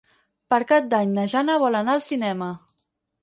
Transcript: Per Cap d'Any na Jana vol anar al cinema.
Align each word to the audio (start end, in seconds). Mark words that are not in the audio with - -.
Per 0.53 0.57
Cap 0.71 0.85
d'Any 0.93 1.11
na 1.17 1.25
Jana 1.35 1.59
vol 1.65 1.79
anar 1.81 1.95
al 1.97 2.03
cinema. 2.07 2.51